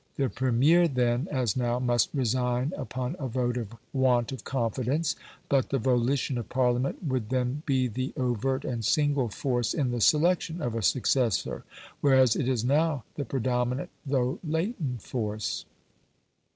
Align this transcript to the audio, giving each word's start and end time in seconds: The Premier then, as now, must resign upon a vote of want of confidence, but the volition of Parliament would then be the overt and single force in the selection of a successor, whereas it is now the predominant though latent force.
The 0.15 0.29
Premier 0.29 0.87
then, 0.87 1.27
as 1.31 1.55
now, 1.55 1.77
must 1.77 2.09
resign 2.11 2.73
upon 2.75 3.15
a 3.19 3.27
vote 3.27 3.55
of 3.55 3.75
want 3.93 4.31
of 4.31 4.43
confidence, 4.43 5.15
but 5.47 5.69
the 5.69 5.77
volition 5.77 6.39
of 6.39 6.49
Parliament 6.49 7.03
would 7.03 7.29
then 7.29 7.61
be 7.67 7.87
the 7.87 8.11
overt 8.17 8.65
and 8.65 8.83
single 8.83 9.29
force 9.29 9.75
in 9.75 9.91
the 9.91 10.01
selection 10.01 10.59
of 10.59 10.73
a 10.73 10.81
successor, 10.81 11.65
whereas 11.99 12.35
it 12.35 12.47
is 12.49 12.65
now 12.65 13.03
the 13.13 13.25
predominant 13.25 13.91
though 14.03 14.39
latent 14.43 15.03
force. 15.03 15.65